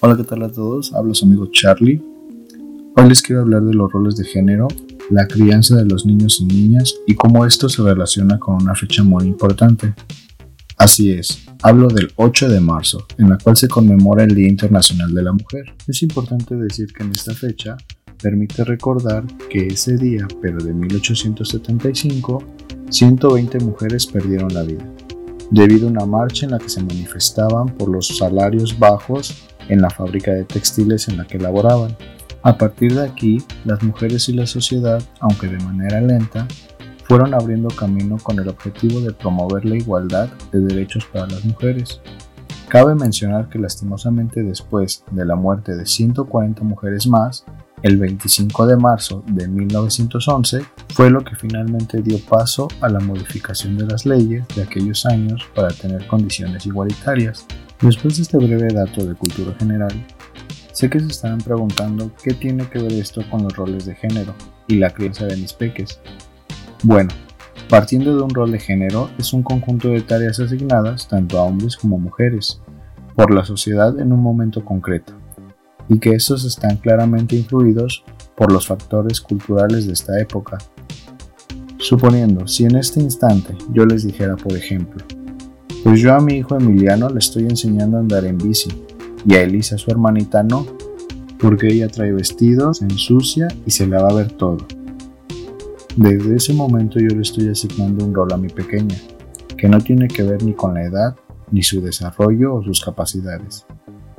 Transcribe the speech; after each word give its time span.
Hola, 0.00 0.16
¿qué 0.16 0.22
tal 0.22 0.44
a 0.44 0.48
todos? 0.48 0.94
Hablo 0.94 1.12
su 1.12 1.24
amigo 1.24 1.48
Charlie. 1.50 2.00
Hoy 2.94 3.08
les 3.08 3.20
quiero 3.20 3.42
hablar 3.42 3.64
de 3.64 3.74
los 3.74 3.90
roles 3.90 4.14
de 4.14 4.24
género, 4.24 4.68
la 5.10 5.26
crianza 5.26 5.74
de 5.74 5.86
los 5.86 6.06
niños 6.06 6.40
y 6.40 6.44
niñas 6.44 6.94
y 7.04 7.16
cómo 7.16 7.44
esto 7.44 7.68
se 7.68 7.82
relaciona 7.82 8.38
con 8.38 8.62
una 8.62 8.76
fecha 8.76 9.02
muy 9.02 9.24
importante. 9.24 9.94
Así 10.76 11.10
es, 11.10 11.42
hablo 11.64 11.88
del 11.88 12.12
8 12.14 12.48
de 12.48 12.60
marzo, 12.60 13.08
en 13.18 13.28
la 13.28 13.38
cual 13.38 13.56
se 13.56 13.66
conmemora 13.66 14.22
el 14.22 14.36
Día 14.36 14.46
Internacional 14.46 15.12
de 15.12 15.22
la 15.24 15.32
Mujer. 15.32 15.74
Es 15.88 16.00
importante 16.04 16.54
decir 16.54 16.92
que 16.92 17.02
en 17.02 17.10
esta 17.10 17.34
fecha 17.34 17.76
permite 18.22 18.62
recordar 18.62 19.24
que 19.50 19.66
ese 19.66 19.96
día, 19.96 20.28
pero 20.40 20.58
de 20.58 20.74
1875, 20.74 22.44
120 22.88 23.58
mujeres 23.64 24.06
perdieron 24.06 24.54
la 24.54 24.62
vida, 24.62 24.88
debido 25.50 25.88
a 25.88 25.90
una 25.90 26.06
marcha 26.06 26.46
en 26.46 26.52
la 26.52 26.58
que 26.58 26.68
se 26.68 26.84
manifestaban 26.84 27.74
por 27.74 27.88
los 27.88 28.16
salarios 28.16 28.78
bajos 28.78 29.48
en 29.68 29.80
la 29.80 29.90
fábrica 29.90 30.32
de 30.32 30.44
textiles 30.44 31.08
en 31.08 31.16
la 31.16 31.26
que 31.26 31.38
laboraban. 31.38 31.96
A 32.42 32.56
partir 32.56 32.94
de 32.94 33.04
aquí, 33.04 33.42
las 33.64 33.82
mujeres 33.82 34.28
y 34.28 34.32
la 34.32 34.46
sociedad, 34.46 35.02
aunque 35.20 35.48
de 35.48 35.58
manera 35.58 36.00
lenta, 36.00 36.46
fueron 37.04 37.34
abriendo 37.34 37.68
camino 37.68 38.18
con 38.22 38.38
el 38.38 38.48
objetivo 38.48 39.00
de 39.00 39.12
promover 39.12 39.64
la 39.64 39.76
igualdad 39.76 40.28
de 40.52 40.60
derechos 40.60 41.06
para 41.06 41.26
las 41.26 41.44
mujeres. 41.44 42.00
Cabe 42.68 42.94
mencionar 42.94 43.48
que 43.48 43.58
lastimosamente 43.58 44.42
después 44.42 45.02
de 45.10 45.24
la 45.24 45.36
muerte 45.36 45.74
de 45.74 45.86
140 45.86 46.62
mujeres 46.64 47.06
más, 47.06 47.46
el 47.82 47.96
25 47.96 48.66
de 48.66 48.76
marzo 48.76 49.24
de 49.26 49.48
1911 49.48 50.64
fue 50.92 51.10
lo 51.10 51.24
que 51.24 51.34
finalmente 51.34 52.02
dio 52.02 52.18
paso 52.28 52.68
a 52.80 52.88
la 52.88 53.00
modificación 53.00 53.78
de 53.78 53.86
las 53.86 54.04
leyes 54.04 54.46
de 54.54 54.64
aquellos 54.64 55.06
años 55.06 55.48
para 55.54 55.68
tener 55.68 56.06
condiciones 56.06 56.66
igualitarias. 56.66 57.46
Después 57.80 58.16
de 58.16 58.22
este 58.22 58.36
breve 58.38 58.74
dato 58.74 59.06
de 59.06 59.14
cultura 59.14 59.54
general, 59.56 59.92
sé 60.72 60.90
que 60.90 60.98
se 60.98 61.06
estarán 61.06 61.38
preguntando 61.38 62.10
qué 62.22 62.34
tiene 62.34 62.68
que 62.68 62.80
ver 62.80 62.92
esto 62.92 63.22
con 63.30 63.44
los 63.44 63.56
roles 63.56 63.86
de 63.86 63.94
género 63.94 64.34
y 64.66 64.76
la 64.76 64.90
crianza 64.90 65.26
de 65.26 65.36
mis 65.36 65.52
peques. 65.52 66.00
Bueno, 66.82 67.10
partiendo 67.68 68.16
de 68.16 68.22
un 68.22 68.30
rol 68.30 68.50
de 68.50 68.58
género 68.58 69.10
es 69.16 69.32
un 69.32 69.44
conjunto 69.44 69.90
de 69.90 70.00
tareas 70.00 70.40
asignadas 70.40 71.06
tanto 71.06 71.38
a 71.38 71.42
hombres 71.42 71.76
como 71.76 71.98
mujeres 71.98 72.60
por 73.14 73.32
la 73.32 73.44
sociedad 73.44 73.98
en 74.00 74.12
un 74.12 74.22
momento 74.22 74.64
concreto, 74.64 75.12
y 75.88 76.00
que 76.00 76.10
estos 76.10 76.44
están 76.44 76.78
claramente 76.78 77.36
influidos 77.36 78.02
por 78.36 78.52
los 78.52 78.66
factores 78.66 79.20
culturales 79.20 79.86
de 79.86 79.92
esta 79.92 80.20
época. 80.20 80.58
Suponiendo, 81.78 82.48
si 82.48 82.64
en 82.64 82.74
este 82.74 83.00
instante 83.00 83.56
yo 83.72 83.86
les 83.86 84.04
dijera, 84.04 84.34
por 84.34 84.56
ejemplo, 84.56 85.04
pues 85.88 86.02
yo 86.02 86.14
a 86.14 86.20
mi 86.20 86.34
hijo 86.34 86.54
Emiliano 86.54 87.08
le 87.08 87.18
estoy 87.18 87.44
enseñando 87.44 87.96
a 87.96 88.00
andar 88.00 88.26
en 88.26 88.36
bici 88.36 88.68
y 89.26 89.36
a 89.36 89.40
Elisa, 89.40 89.78
su 89.78 89.90
hermanita, 89.90 90.42
no, 90.42 90.66
porque 91.40 91.68
ella 91.68 91.88
trae 91.88 92.12
vestidos, 92.12 92.78
se 92.78 92.84
ensucia 92.84 93.48
y 93.64 93.70
se 93.70 93.86
la 93.86 94.02
va 94.02 94.10
a 94.10 94.14
ver 94.14 94.30
todo. 94.32 94.58
Desde 95.96 96.36
ese 96.36 96.52
momento 96.52 97.00
yo 97.00 97.08
le 97.16 97.22
estoy 97.22 97.48
asignando 97.48 98.04
un 98.04 98.14
rol 98.14 98.34
a 98.34 98.36
mi 98.36 98.48
pequeña, 98.48 98.96
que 99.56 99.66
no 99.66 99.80
tiene 99.80 100.08
que 100.08 100.24
ver 100.24 100.42
ni 100.42 100.52
con 100.52 100.74
la 100.74 100.84
edad, 100.84 101.16
ni 101.50 101.62
su 101.62 101.80
desarrollo 101.80 102.56
o 102.56 102.62
sus 102.62 102.84
capacidades, 102.84 103.64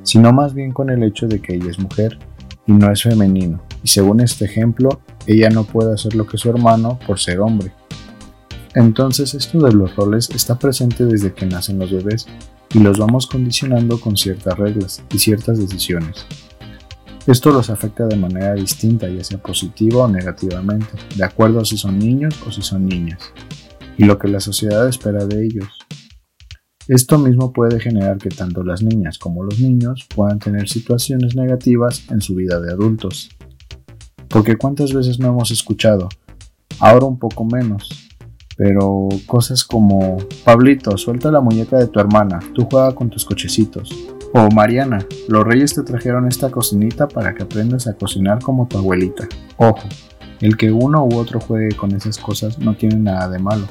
sino 0.01 0.33
más 0.33 0.55
bien 0.55 0.71
con 0.71 0.89
el 0.89 1.03
hecho 1.03 1.27
de 1.27 1.39
que 1.39 1.53
ella 1.53 1.69
es 1.69 1.77
mujer 1.77 2.17
y 2.65 2.71
no 2.71 2.91
es 2.91 3.03
femenino, 3.03 3.61
y 3.83 3.89
según 3.89 4.21
este 4.21 4.45
ejemplo, 4.45 5.01
ella 5.27 5.51
no 5.51 5.65
puede 5.65 5.93
hacer 5.93 6.15
lo 6.15 6.25
que 6.25 6.39
su 6.39 6.49
hermano 6.49 6.97
por 7.05 7.19
ser 7.19 7.39
hombre. 7.39 7.71
Entonces 8.75 9.33
esto 9.33 9.59
de 9.59 9.73
los 9.73 9.95
roles 9.95 10.29
está 10.29 10.59
presente 10.59 11.05
desde 11.05 11.33
que 11.33 11.45
nacen 11.45 11.79
los 11.79 11.91
bebés 11.91 12.27
y 12.73 12.79
los 12.79 12.99
vamos 12.99 13.27
condicionando 13.27 13.99
con 13.99 14.15
ciertas 14.15 14.57
reglas 14.57 15.03
y 15.11 15.17
ciertas 15.17 15.59
decisiones. 15.59 16.25
Esto 17.25 17.51
los 17.51 17.69
afecta 17.69 18.07
de 18.07 18.15
manera 18.15 18.53
distinta, 18.53 19.07
ya 19.07 19.23
sea 19.23 19.37
positiva 19.39 20.03
o 20.03 20.07
negativamente, 20.07 20.87
de 21.15 21.23
acuerdo 21.23 21.59
a 21.59 21.65
si 21.65 21.77
son 21.77 21.99
niños 21.99 22.35
o 22.47 22.51
si 22.51 22.61
son 22.61 22.85
niñas, 22.85 23.21
y 23.97 24.05
lo 24.05 24.17
que 24.17 24.27
la 24.27 24.39
sociedad 24.39 24.87
espera 24.87 25.25
de 25.25 25.45
ellos. 25.45 25.67
Esto 26.87 27.19
mismo 27.19 27.53
puede 27.53 27.79
generar 27.79 28.17
que 28.17 28.29
tanto 28.29 28.63
las 28.63 28.81
niñas 28.81 29.19
como 29.19 29.43
los 29.43 29.59
niños 29.59 30.07
puedan 30.15 30.39
tener 30.39 30.67
situaciones 30.67 31.35
negativas 31.35 32.03
en 32.09 32.19
su 32.19 32.33
vida 32.33 32.59
de 32.59 32.71
adultos. 32.71 33.29
Porque 34.27 34.57
cuántas 34.57 34.93
veces 34.93 35.19
no 35.19 35.27
hemos 35.27 35.51
escuchado, 35.51 36.09
ahora 36.79 37.05
un 37.05 37.19
poco 37.19 37.45
menos, 37.45 37.98
pero 38.59 39.07
cosas 39.25 39.63
como, 39.63 40.17
Pablito, 40.43 40.97
suelta 40.97 41.31
la 41.31 41.39
muñeca 41.39 41.77
de 41.77 41.87
tu 41.87 41.97
hermana, 42.01 42.39
tú 42.53 42.67
juega 42.69 42.93
con 42.93 43.09
tus 43.09 43.23
cochecitos. 43.23 43.89
O 44.33 44.49
Mariana, 44.53 44.99
los 45.29 45.45
reyes 45.45 45.73
te 45.73 45.83
trajeron 45.83 46.27
esta 46.27 46.51
cocinita 46.51 47.07
para 47.07 47.33
que 47.33 47.43
aprendas 47.43 47.87
a 47.87 47.93
cocinar 47.93 48.39
como 48.41 48.67
tu 48.67 48.77
abuelita. 48.77 49.29
Ojo, 49.55 49.87
el 50.41 50.57
que 50.57 50.73
uno 50.73 51.05
u 51.05 51.15
otro 51.15 51.39
juegue 51.39 51.73
con 51.73 51.95
esas 51.95 52.17
cosas 52.17 52.59
no 52.59 52.75
tiene 52.75 52.97
nada 52.97 53.29
de 53.29 53.39
malo. 53.39 53.65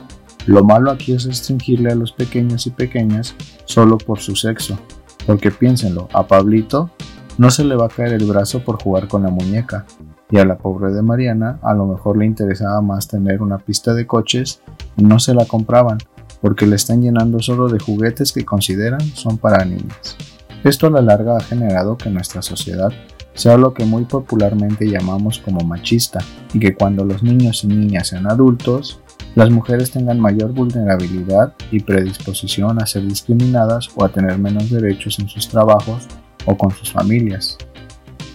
Lo 0.46 0.64
malo 0.64 0.90
aquí 0.90 1.12
es 1.12 1.26
restringirle 1.26 1.92
a 1.92 1.94
los 1.94 2.12
pequeños 2.12 2.66
y 2.66 2.70
pequeñas 2.70 3.34
solo 3.66 3.98
por 3.98 4.20
su 4.20 4.36
sexo. 4.36 4.78
Porque 5.26 5.50
piénsenlo, 5.50 6.08
a 6.14 6.26
Pablito 6.26 6.90
no 7.36 7.50
se 7.50 7.62
le 7.62 7.76
va 7.76 7.86
a 7.86 7.90
caer 7.90 8.14
el 8.14 8.24
brazo 8.24 8.64
por 8.64 8.82
jugar 8.82 9.06
con 9.06 9.22
la 9.22 9.28
muñeca, 9.28 9.84
y 10.30 10.38
a 10.38 10.44
la 10.44 10.58
pobre 10.58 10.92
de 10.92 11.02
Mariana 11.02 11.58
a 11.62 11.74
lo 11.74 11.86
mejor 11.86 12.18
le 12.18 12.26
interesaba 12.26 12.80
más 12.80 13.08
tener 13.08 13.42
una 13.42 13.58
pista 13.58 13.94
de 13.94 14.06
coches 14.06 14.60
y 14.96 15.04
no 15.04 15.18
se 15.18 15.34
la 15.34 15.44
compraban 15.44 15.98
porque 16.40 16.66
le 16.66 16.76
están 16.76 17.02
llenando 17.02 17.40
solo 17.40 17.68
de 17.68 17.78
juguetes 17.78 18.32
que 18.32 18.44
consideran 18.44 19.00
son 19.00 19.38
para 19.38 19.64
niñas. 19.64 20.16
Esto 20.64 20.86
a 20.86 20.90
la 20.90 21.02
larga 21.02 21.36
ha 21.36 21.40
generado 21.40 21.96
que 21.96 22.10
nuestra 22.10 22.42
sociedad 22.42 22.92
sea 23.34 23.56
lo 23.56 23.72
que 23.72 23.84
muy 23.84 24.04
popularmente 24.04 24.88
llamamos 24.90 25.38
como 25.38 25.60
machista 25.60 26.18
y 26.52 26.58
que 26.58 26.74
cuando 26.74 27.04
los 27.04 27.22
niños 27.22 27.62
y 27.62 27.68
niñas 27.68 28.08
sean 28.08 28.26
adultos, 28.26 29.00
las 29.36 29.50
mujeres 29.50 29.92
tengan 29.92 30.18
mayor 30.18 30.52
vulnerabilidad 30.52 31.54
y 31.70 31.80
predisposición 31.80 32.82
a 32.82 32.86
ser 32.86 33.04
discriminadas 33.04 33.88
o 33.94 34.04
a 34.04 34.08
tener 34.08 34.38
menos 34.38 34.70
derechos 34.70 35.18
en 35.20 35.28
sus 35.28 35.48
trabajos 35.48 36.08
o 36.46 36.56
con 36.56 36.72
sus 36.72 36.90
familias 36.90 37.57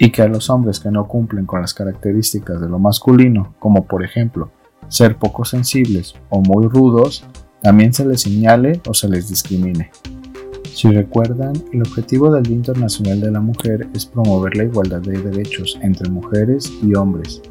y 0.03 0.11
que 0.11 0.21
a 0.21 0.27
los 0.27 0.49
hombres 0.49 0.81
que 0.81 0.91
no 0.91 1.07
cumplen 1.07 1.45
con 1.45 1.61
las 1.61 1.73
características 1.73 2.59
de 2.59 2.67
lo 2.67 2.77
masculino, 2.77 3.55
como 3.57 3.87
por 3.87 4.03
ejemplo 4.03 4.51
ser 4.89 5.15
poco 5.15 5.45
sensibles 5.45 6.13
o 6.29 6.41
muy 6.41 6.67
rudos, 6.67 7.23
también 7.61 7.93
se 7.93 8.05
les 8.05 8.19
señale 8.19 8.81
o 8.85 8.93
se 8.93 9.07
les 9.07 9.29
discrimine. 9.29 9.91
Si 10.65 10.89
recuerdan, 10.89 11.53
el 11.71 11.83
objetivo 11.83 12.29
del 12.29 12.43
Día 12.43 12.57
Internacional 12.57 13.21
de 13.21 13.31
la 13.31 13.39
Mujer 13.39 13.87
es 13.95 14.05
promover 14.05 14.57
la 14.57 14.65
igualdad 14.65 14.99
de 14.99 15.21
derechos 15.21 15.79
entre 15.81 16.09
mujeres 16.09 16.69
y 16.81 16.93
hombres. 16.95 17.41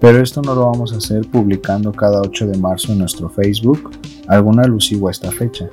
Pero 0.00 0.22
esto 0.22 0.42
no 0.42 0.54
lo 0.54 0.66
vamos 0.66 0.92
a 0.92 0.98
hacer 0.98 1.28
publicando 1.28 1.90
cada 1.90 2.20
8 2.20 2.46
de 2.46 2.58
marzo 2.58 2.92
en 2.92 2.98
nuestro 2.98 3.28
Facebook 3.28 3.90
algún 4.28 4.60
alusivo 4.60 5.08
a 5.08 5.10
esta 5.10 5.32
fecha, 5.32 5.68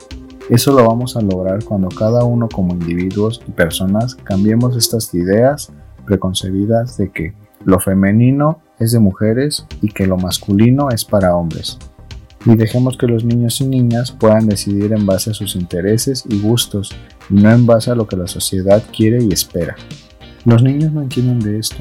eso 0.49 0.73
lo 0.73 0.87
vamos 0.87 1.15
a 1.15 1.21
lograr 1.21 1.63
cuando 1.63 1.89
cada 1.89 2.23
uno 2.23 2.49
como 2.49 2.73
individuos 2.73 3.39
y 3.47 3.51
personas 3.51 4.15
cambiemos 4.15 4.75
estas 4.75 5.13
ideas 5.13 5.71
preconcebidas 6.05 6.97
de 6.97 7.11
que 7.11 7.35
lo 7.65 7.79
femenino 7.79 8.59
es 8.79 8.91
de 8.91 8.99
mujeres 8.99 9.67
y 9.81 9.89
que 9.89 10.07
lo 10.07 10.17
masculino 10.17 10.89
es 10.89 11.05
para 11.05 11.35
hombres. 11.35 11.77
Y 12.45 12.55
dejemos 12.55 12.97
que 12.97 13.05
los 13.05 13.23
niños 13.23 13.61
y 13.61 13.67
niñas 13.67 14.11
puedan 14.11 14.47
decidir 14.47 14.93
en 14.93 15.05
base 15.05 15.29
a 15.29 15.33
sus 15.33 15.55
intereses 15.55 16.23
y 16.27 16.39
gustos 16.39 16.95
y 17.29 17.35
no 17.35 17.51
en 17.51 17.67
base 17.67 17.91
a 17.91 17.95
lo 17.95 18.07
que 18.07 18.17
la 18.17 18.27
sociedad 18.27 18.81
quiere 18.95 19.23
y 19.23 19.31
espera. 19.31 19.75
Los 20.45 20.63
niños 20.63 20.91
no 20.91 21.01
entienden 21.01 21.39
de 21.39 21.59
esto 21.59 21.77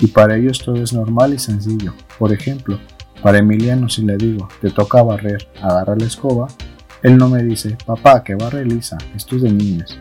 y 0.00 0.08
para 0.08 0.36
ellos 0.36 0.60
todo 0.64 0.82
es 0.82 0.92
normal 0.92 1.34
y 1.34 1.38
sencillo. 1.38 1.92
Por 2.18 2.32
ejemplo, 2.32 2.80
para 3.22 3.38
Emiliano 3.38 3.88
si 3.88 4.02
le 4.02 4.16
digo, 4.16 4.48
te 4.60 4.70
toca 4.70 5.02
barrer, 5.02 5.46
agarra 5.62 5.94
la 5.94 6.06
escoba, 6.06 6.48
él 7.02 7.16
no 7.16 7.28
me 7.28 7.42
dice, 7.42 7.76
papá, 7.86 8.24
que 8.24 8.34
barre 8.34 8.64
Lisa, 8.64 8.98
esto 9.14 9.36
es 9.36 9.42
de 9.42 9.52
niñas. 9.52 9.96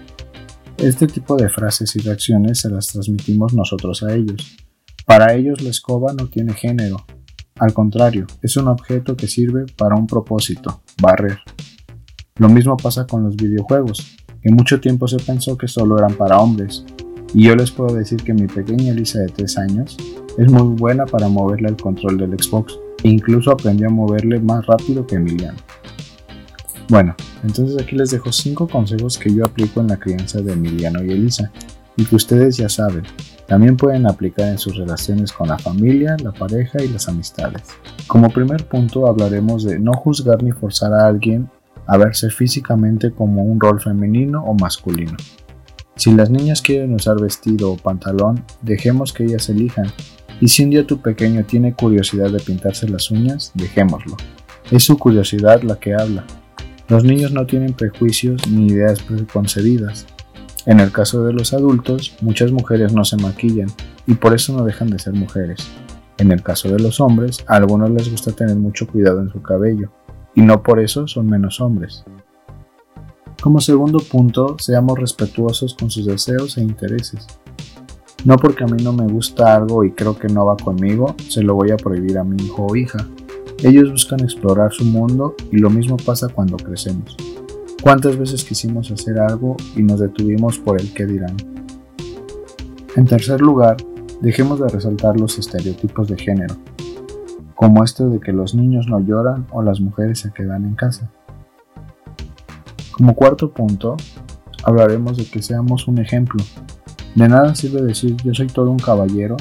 Este 0.78 1.08
tipo 1.08 1.35
de 1.35 1.50
frases 1.50 1.96
y 1.96 2.00
reacciones 2.00 2.59
se 2.59 2.69
las 2.69 2.88
transmitimos 2.88 3.53
nosotros 3.53 4.03
a 4.03 4.14
ellos. 4.14 4.58
Para 5.05 5.34
ellos 5.34 5.61
la 5.61 5.70
escoba 5.70 6.14
no 6.14 6.28
tiene 6.28 6.53
género. 6.53 7.05
Al 7.59 7.73
contrario, 7.73 8.28
es 8.41 8.58
un 8.58 8.67
objeto 8.67 9.16
que 9.16 9.28
sirve 9.28 9.66
para 9.78 9.96
un 9.96 10.05
propósito, 10.05 10.82
barrer. 11.02 11.40
Lo 12.38 12.49
mismo 12.49 12.78
pasa 12.78 13.08
con 13.08 13.23
los 13.23 13.35
videojuegos, 13.35 14.17
que 14.41 14.52
mucho 14.52 14.79
tiempo 14.79 15.08
se 15.08 15.17
pensó 15.17 15.58
que 15.58 15.67
solo 15.67 15.97
eran 15.97 16.14
para 16.14 16.40
hombres, 16.40 16.85
y 17.34 17.46
yo 17.46 17.55
les 17.55 17.72
puedo 17.72 17.96
decir 17.96 18.23
que 18.23 18.34
mi 18.34 18.47
pequeña 18.47 18.94
Lisa 18.94 19.20
de 19.20 19.28
3 19.28 19.58
años 19.58 19.97
es 20.38 20.52
muy 20.52 20.76
buena 20.76 21.05
para 21.05 21.28
moverle 21.28 21.70
el 21.70 21.78
control 21.78 22.17
del 22.17 22.38
Xbox, 22.38 22.79
e 23.03 23.09
incluso 23.09 23.52
aprendió 23.52 23.88
a 23.88 23.91
moverle 23.91 24.40
más 24.40 24.66
rápido 24.67 25.05
que 25.08 25.16
Emiliano. 25.16 25.58
Bueno, 26.89 27.16
entonces 27.43 27.81
aquí 27.81 27.95
les 27.95 28.11
dejo 28.11 28.31
5 28.31 28.67
consejos 28.67 29.17
que 29.17 29.34
yo 29.34 29.45
aplico 29.45 29.81
en 29.81 29.87
la 29.87 29.97
crianza 29.97 30.41
de 30.41 30.53
Emiliano 30.53 31.03
y 31.03 31.11
Elisa 31.11 31.51
y 31.97 32.05
que 32.05 32.16
ustedes 32.16 32.57
ya 32.57 32.69
saben, 32.69 33.03
también 33.47 33.78
pueden 33.78 34.05
aplicar 34.05 34.49
en 34.49 34.57
sus 34.57 34.78
relaciones 34.78 35.31
con 35.31 35.47
la 35.47 35.57
familia, 35.57 36.16
la 36.22 36.31
pareja 36.31 36.84
y 36.84 36.89
las 36.89 37.07
amistades. 37.07 37.63
Como 38.07 38.29
primer 38.29 38.67
punto 38.67 39.07
hablaremos 39.07 39.63
de 39.63 39.79
no 39.79 39.93
juzgar 39.93 40.43
ni 40.43 40.51
forzar 40.51 40.93
a 40.93 41.07
alguien 41.07 41.49
a 41.87 41.97
verse 41.97 42.29
físicamente 42.29 43.11
como 43.11 43.43
un 43.43 43.59
rol 43.59 43.79
femenino 43.79 44.43
o 44.43 44.53
masculino. 44.53 45.16
Si 45.95 46.13
las 46.13 46.29
niñas 46.29 46.61
quieren 46.61 46.93
usar 46.93 47.19
vestido 47.19 47.72
o 47.72 47.78
pantalón, 47.78 48.43
dejemos 48.61 49.13
que 49.13 49.23
ellas 49.23 49.49
elijan. 49.49 49.87
Y 50.39 50.49
si 50.49 50.63
un 50.63 50.69
día 50.69 50.85
tu 50.85 51.01
pequeño 51.01 51.43
tiene 51.45 51.73
curiosidad 51.73 52.29
de 52.29 52.39
pintarse 52.39 52.87
las 52.87 53.09
uñas, 53.09 53.51
dejémoslo. 53.55 54.16
Es 54.69 54.84
su 54.84 54.97
curiosidad 54.97 55.63
la 55.63 55.79
que 55.79 55.95
habla. 55.95 56.25
Los 56.89 57.03
niños 57.03 57.34
no 57.34 57.45
tienen 57.45 57.73
prejuicios 57.73 58.47
ni 58.47 58.67
ideas 58.67 59.01
preconcebidas. 59.03 60.05
En 60.66 60.79
el 60.79 60.91
caso 60.91 61.23
de 61.25 61.34
los 61.34 61.53
adultos, 61.53 62.16
muchas 62.22 62.51
mujeres 62.51 62.93
no 62.93 63.03
se 63.03 63.17
maquillan 63.17 63.69
y 64.05 64.13
por 64.13 64.34
eso 64.34 64.53
no 64.53 64.63
dejan 64.63 64.89
de 64.89 64.99
ser 64.99 65.13
mujeres. 65.13 65.67
En 66.17 66.31
el 66.31 66.41
caso 66.41 66.69
de 66.69 66.79
los 66.79 67.01
hombres, 67.01 67.43
a 67.47 67.57
algunos 67.57 67.89
les 67.89 68.09
gusta 68.09 68.31
tener 68.31 68.55
mucho 68.55 68.87
cuidado 68.87 69.19
en 69.22 69.29
su 69.29 69.41
cabello 69.41 69.91
y 70.34 70.41
no 70.41 70.63
por 70.63 70.79
eso 70.79 71.07
son 71.07 71.29
menos 71.29 71.59
hombres. 71.59 72.05
Como 73.41 73.59
segundo 73.59 73.99
punto, 73.99 74.55
seamos 74.57 74.97
respetuosos 74.97 75.75
con 75.75 75.91
sus 75.91 76.05
deseos 76.05 76.57
e 76.57 76.61
intereses. 76.61 77.28
No 78.23 78.37
porque 78.37 78.63
a 78.63 78.67
mí 78.67 78.81
no 78.81 78.93
me 78.93 79.07
gusta 79.07 79.55
algo 79.55 79.84
y 79.84 79.91
creo 79.91 80.17
que 80.17 80.28
no 80.28 80.45
va 80.45 80.57
conmigo, 80.57 81.16
se 81.29 81.43
lo 81.43 81.53
voy 81.53 81.72
a 81.72 81.78
prohibir 81.78 82.17
a 82.17 82.23
mi 82.23 82.43
hijo 82.43 82.66
o 82.66 82.75
hija. 82.75 83.05
Ellos 83.64 83.92
buscan 83.92 84.20
explorar 84.20 84.72
su 84.72 84.86
mundo 84.86 85.36
y 85.52 85.58
lo 85.58 85.72
mismo 85.72 85.98
pasa 85.98 86.28
cuando 86.28 86.58
crecemos. 86.58 87.18
¿Cuántas 87.82 88.16
veces 88.16 88.44
quisimos 88.44 88.92
hacer 88.92 89.20
algo 89.20 89.58
y 89.76 89.82
nos 89.82 90.00
detuvimos 90.00 90.59
por 90.59 90.80
el 90.80 90.94
qué 90.94 91.06
dirán? 91.06 91.36
En 92.96 93.06
tercer 93.06 93.42
lugar, 93.42 93.78
dejemos 94.22 94.59
de 94.59 94.68
resaltar 94.68 95.20
los 95.20 95.40
estereotipos 95.40 96.08
de 96.08 96.18
género, 96.18 96.56
como 97.56 97.84
este 97.84 98.06
de 98.06 98.20
que 98.20 98.32
los 98.32 98.54
niños 98.54 98.88
no 98.88 99.00
lloran 99.00 99.48
o 99.52 99.64
las 99.64 99.80
mujeres 99.80 100.20
se 100.20 100.32
quedan 100.32 100.66
en 100.66 100.76
casa. 100.76 101.09
Como 102.92 103.16
cuarto 103.16 103.52
punto, 103.52 103.98
hablaremos 104.64 105.18
de 105.18 105.26
que 105.26 105.42
seamos 105.42 105.88
un 105.88 105.98
ejemplo. 105.98 106.44
De 107.16 107.28
nada 107.28 107.56
sirve 107.56 107.82
decir 107.82 108.16
yo 108.24 108.34
soy 108.36 108.48
todo 108.48 108.70
un 108.70 108.80
caballero 108.80 109.38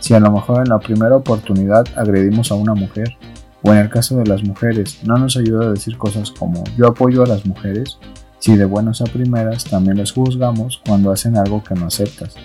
si 0.00 0.12
a 0.12 0.20
lo 0.20 0.30
mejor 0.30 0.58
en 0.58 0.68
la 0.68 0.78
primera 0.78 1.16
oportunidad 1.16 1.86
agredimos 1.96 2.52
a 2.52 2.56
una 2.56 2.74
mujer 2.74 3.16
o 3.64 3.72
en 3.72 3.78
el 3.78 3.88
caso 3.88 4.18
de 4.18 4.26
las 4.26 4.42
mujeres, 4.42 5.00
no 5.04 5.16
nos 5.16 5.36
ayuda 5.36 5.66
a 5.66 5.70
decir 5.70 5.96
cosas 5.96 6.30
como 6.30 6.62
yo 6.76 6.86
apoyo 6.86 7.22
a 7.22 7.26
las 7.26 7.46
mujeres 7.46 7.98
si 8.38 8.56
de 8.56 8.66
buenas 8.66 9.00
a 9.00 9.04
primeras 9.04 9.64
también 9.64 9.96
les 9.96 10.12
juzgamos 10.12 10.82
cuando 10.86 11.10
hacen 11.10 11.38
algo 11.38 11.64
que 11.64 11.74
no 11.74 11.86
aceptas. 11.86 12.36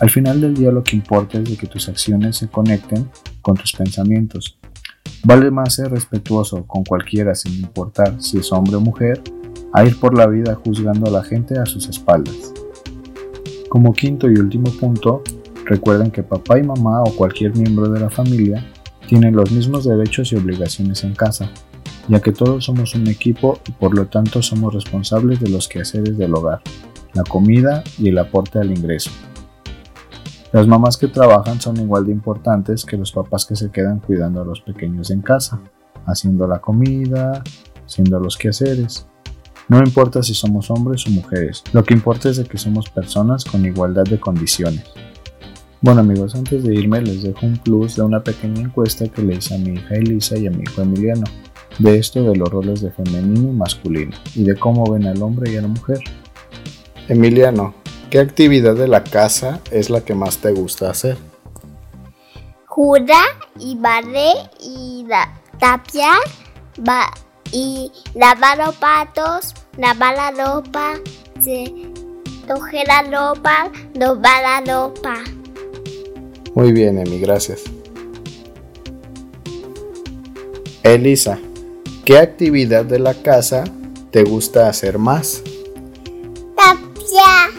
Al 0.00 0.08
final 0.08 0.40
del 0.40 0.54
día 0.54 0.70
lo 0.70 0.82
que 0.82 0.96
importa 0.96 1.38
es 1.38 1.50
de 1.50 1.58
que 1.58 1.66
tus 1.66 1.86
acciones 1.90 2.38
se 2.38 2.48
conecten 2.48 3.10
con 3.42 3.54
tus 3.54 3.74
pensamientos. 3.74 4.58
Vale 5.22 5.50
más 5.50 5.74
ser 5.74 5.90
respetuoso 5.90 6.66
con 6.66 6.82
cualquiera 6.82 7.34
sin 7.34 7.52
importar 7.60 8.22
si 8.22 8.38
es 8.38 8.50
hombre 8.50 8.76
o 8.76 8.80
mujer, 8.80 9.20
a 9.74 9.84
ir 9.84 10.00
por 10.00 10.16
la 10.16 10.26
vida 10.26 10.54
juzgando 10.54 11.08
a 11.08 11.10
la 11.10 11.22
gente 11.22 11.58
a 11.58 11.66
sus 11.66 11.88
espaldas. 11.90 12.54
Como 13.68 13.92
quinto 13.92 14.30
y 14.30 14.36
último 14.36 14.70
punto, 14.80 15.22
recuerden 15.66 16.10
que 16.10 16.22
papá 16.22 16.58
y 16.58 16.62
mamá 16.62 17.02
o 17.02 17.14
cualquier 17.14 17.54
miembro 17.54 17.90
de 17.90 18.00
la 18.00 18.08
familia 18.08 18.64
tienen 19.08 19.36
los 19.36 19.50
mismos 19.50 19.84
derechos 19.84 20.32
y 20.32 20.36
obligaciones 20.36 21.04
en 21.04 21.14
casa, 21.14 21.50
ya 22.08 22.20
que 22.20 22.32
todos 22.32 22.64
somos 22.64 22.94
un 22.94 23.06
equipo 23.08 23.60
y 23.66 23.72
por 23.72 23.94
lo 23.94 24.06
tanto 24.06 24.42
somos 24.42 24.74
responsables 24.74 25.40
de 25.40 25.50
los 25.50 25.68
quehaceres 25.68 26.18
del 26.18 26.34
hogar, 26.34 26.62
la 27.12 27.22
comida 27.22 27.82
y 27.98 28.08
el 28.08 28.18
aporte 28.18 28.58
al 28.58 28.70
ingreso. 28.70 29.10
Las 30.52 30.68
mamás 30.68 30.96
que 30.96 31.08
trabajan 31.08 31.60
son 31.60 31.78
igual 31.78 32.06
de 32.06 32.12
importantes 32.12 32.84
que 32.84 32.96
los 32.96 33.10
papás 33.10 33.44
que 33.44 33.56
se 33.56 33.70
quedan 33.70 33.98
cuidando 33.98 34.40
a 34.40 34.44
los 34.44 34.60
pequeños 34.60 35.10
en 35.10 35.20
casa, 35.20 35.60
haciendo 36.06 36.46
la 36.46 36.60
comida, 36.60 37.42
haciendo 37.84 38.20
los 38.20 38.36
quehaceres. 38.36 39.06
No 39.68 39.78
importa 39.78 40.22
si 40.22 40.34
somos 40.34 40.70
hombres 40.70 41.06
o 41.06 41.10
mujeres, 41.10 41.64
lo 41.72 41.82
que 41.84 41.94
importa 41.94 42.28
es 42.28 42.38
que 42.40 42.58
somos 42.58 42.88
personas 42.88 43.44
con 43.44 43.64
igualdad 43.64 44.04
de 44.04 44.20
condiciones. 44.20 44.84
Bueno 45.84 46.00
amigos, 46.00 46.34
antes 46.34 46.64
de 46.64 46.74
irme 46.74 47.02
les 47.02 47.24
dejo 47.24 47.44
un 47.44 47.58
plus 47.58 47.96
de 47.96 48.02
una 48.02 48.24
pequeña 48.24 48.62
encuesta 48.62 49.06
que 49.06 49.20
le 49.20 49.34
hice 49.34 49.54
a 49.54 49.58
mi 49.58 49.74
hija 49.74 49.96
Elisa 49.96 50.34
y 50.38 50.46
a 50.46 50.50
mi 50.50 50.62
hijo 50.62 50.80
Emiliano, 50.80 51.26
de 51.78 51.98
esto 51.98 52.22
de 52.22 52.34
los 52.34 52.48
roles 52.48 52.80
de 52.80 52.90
femenino 52.90 53.50
y 53.50 53.52
masculino, 53.52 54.16
y 54.34 54.44
de 54.44 54.56
cómo 54.56 54.90
ven 54.90 55.06
al 55.06 55.22
hombre 55.22 55.52
y 55.52 55.58
a 55.58 55.60
la 55.60 55.68
mujer. 55.68 55.98
Emiliano, 57.06 57.74
¿qué 58.08 58.18
actividad 58.18 58.74
de 58.76 58.88
la 58.88 59.04
casa 59.04 59.60
es 59.70 59.90
la 59.90 60.00
que 60.00 60.14
más 60.14 60.38
te 60.38 60.52
gusta 60.52 60.88
hacer? 60.88 61.18
Jura 62.64 63.20
y 63.60 63.76
barrer 63.76 64.36
y 64.60 65.04
tapiar 65.58 66.16
y 67.52 67.92
lavar 68.14 68.56
los 68.56 68.74
patos, 68.76 69.52
lavar 69.76 70.16
la 70.16 70.30
ropa, 70.30 70.94
coger 72.48 72.86
la 72.88 73.02
ropa, 73.02 73.70
lavar 73.92 74.64
la 74.66 74.72
ropa. 74.72 75.33
Muy 76.54 76.72
bien, 76.72 76.98
Emi, 76.98 77.18
gracias. 77.18 77.62
Elisa, 80.84 81.38
¿qué 82.04 82.18
actividad 82.18 82.84
de 82.84 82.98
la 82.98 83.14
casa 83.14 83.64
te 84.10 84.22
gusta 84.22 84.68
hacer 84.68 84.98
más? 84.98 85.42
Tapia. 86.54 87.50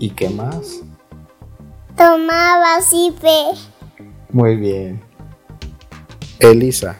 ¿Y 0.00 0.10
qué 0.10 0.28
más? 0.30 0.80
Tomar 1.96 2.82
ve. 3.22 3.58
Muy 4.30 4.56
bien. 4.56 5.00
Elisa, 6.40 6.96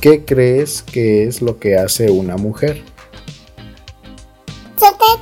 ¿qué 0.00 0.24
crees 0.24 0.82
que 0.82 1.24
es 1.24 1.40
lo 1.40 1.58
que 1.58 1.78
hace 1.78 2.10
una 2.10 2.36
mujer? 2.36 2.84
Se 4.76 4.86
te. 4.86 5.16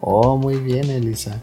Oh, 0.00 0.36
muy 0.36 0.56
bien, 0.56 0.90
Elisa. 0.90 1.40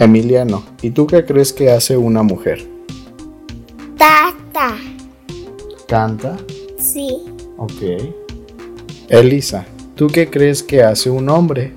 Emiliano, 0.00 0.64
¿y 0.80 0.92
tú 0.92 1.06
qué 1.06 1.26
crees 1.26 1.52
que 1.52 1.70
hace 1.70 1.94
una 1.94 2.22
mujer? 2.22 2.66
Tata. 3.98 4.78
¿Canta? 5.86 6.38
Sí. 6.78 7.18
Ok. 7.58 8.10
Elisa, 9.10 9.66
¿tú 9.94 10.06
qué 10.06 10.30
crees 10.30 10.62
que 10.62 10.82
hace 10.82 11.10
un 11.10 11.28
hombre? 11.28 11.74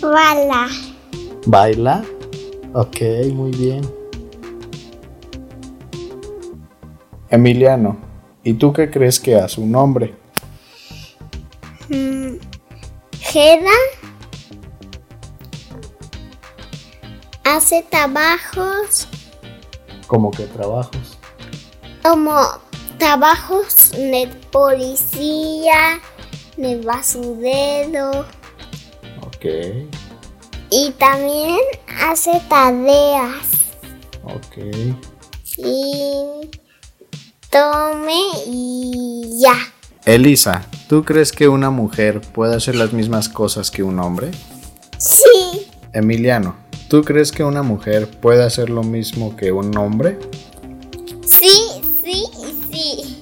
Baila. 0.00 0.68
¿Baila? 1.44 2.02
Ok, 2.72 3.00
muy 3.30 3.50
bien. 3.50 3.82
Emiliano, 7.28 7.98
¿y 8.42 8.54
tú 8.54 8.72
qué 8.72 8.90
crees 8.90 9.20
que 9.20 9.34
hace 9.34 9.60
un 9.60 9.76
hombre? 9.76 10.14
Mm, 11.90 12.36
hace 17.54 17.84
trabajos. 17.88 19.06
¿Cómo 20.08 20.30
qué 20.32 20.44
trabajos? 20.46 21.18
Como 22.02 22.36
trabajos 22.98 23.92
de 23.92 24.28
policía, 24.50 26.00
de 26.56 26.80
basurero. 26.80 28.26
Ok. 29.22 29.44
Y 30.70 30.90
también 30.98 31.58
hace 32.02 32.42
tareas. 32.48 33.46
Ok. 34.24 34.58
Y 35.56 36.50
tome 37.50 38.20
y 38.46 39.38
ya. 39.40 39.54
Elisa, 40.04 40.66
¿tú 40.88 41.04
crees 41.04 41.30
que 41.30 41.48
una 41.48 41.70
mujer 41.70 42.20
puede 42.20 42.56
hacer 42.56 42.74
las 42.74 42.92
mismas 42.92 43.28
cosas 43.28 43.70
que 43.70 43.84
un 43.84 44.00
hombre? 44.00 44.32
Sí. 44.98 45.68
Emiliano, 45.92 46.56
¿Tú 46.88 47.02
crees 47.02 47.32
que 47.32 47.42
una 47.42 47.62
mujer 47.62 48.08
puede 48.08 48.44
hacer 48.44 48.68
lo 48.68 48.82
mismo 48.82 49.36
que 49.36 49.52
un 49.52 49.76
hombre? 49.76 50.18
Sí, 51.24 51.80
sí, 52.04 52.24
sí. 52.70 53.20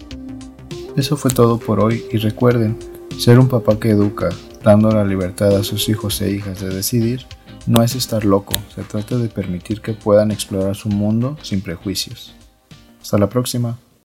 Eso 0.96 1.16
fue 1.16 1.30
todo 1.30 1.58
por 1.58 1.80
hoy 1.80 2.04
y 2.10 2.18
recuerden, 2.18 2.76
ser 3.18 3.38
un 3.38 3.48
papá 3.48 3.78
que 3.78 3.90
educa, 3.90 4.30
dando 4.62 4.90
la 4.90 5.04
libertad 5.04 5.56
a 5.56 5.64
sus 5.64 5.88
hijos 5.88 6.20
e 6.20 6.30
hijas 6.30 6.60
de 6.60 6.68
decidir, 6.68 7.26
no 7.66 7.82
es 7.82 7.94
estar 7.94 8.24
loco, 8.24 8.60
se 8.74 8.82
trata 8.82 9.16
de 9.16 9.28
permitir 9.28 9.80
que 9.80 9.92
puedan 9.92 10.32
explorar 10.32 10.74
su 10.74 10.88
mundo 10.88 11.38
sin 11.42 11.60
prejuicios. 11.60 12.34
Hasta 13.00 13.18
la 13.18 13.28
próxima. 13.28 13.78